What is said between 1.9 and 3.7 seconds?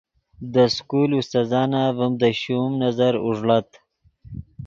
ڤیم دے شوم نظر اوݱڑت